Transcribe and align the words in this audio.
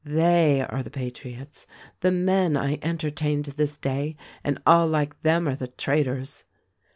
They 0.03 0.61
are 0.61 0.81
the 0.81 0.89
patriots. 0.89 1.67
The 1.99 2.09
men 2.11 2.57
I 2.57 2.77
enter 2.81 3.11
tained 3.11 3.55
this 3.55 3.77
day 3.77 4.15
and 4.43 4.59
all 4.65 4.87
like 4.87 5.21
them 5.21 5.47
are 5.47 5.55
the 5.55 5.67
traitors." 5.67 6.43